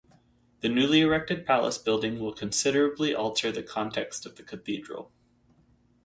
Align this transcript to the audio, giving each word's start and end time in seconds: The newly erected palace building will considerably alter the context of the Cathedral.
The 0.61 0.67
newly 0.67 1.01
erected 1.01 1.45
palace 1.45 1.77
building 1.77 2.17
will 2.17 2.33
considerably 2.33 3.13
alter 3.13 3.51
the 3.51 3.61
context 3.61 4.25
of 4.25 4.35
the 4.35 4.41
Cathedral. 4.41 5.11